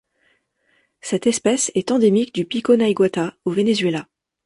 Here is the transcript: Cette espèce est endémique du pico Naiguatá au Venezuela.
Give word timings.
Cette 1.01 1.27
espèce 1.27 1.71
est 1.75 1.91
endémique 1.91 2.33
du 2.33 2.43
pico 2.43 2.75
Naiguatá 2.75 3.35
au 3.45 3.51
Venezuela. 3.51 4.07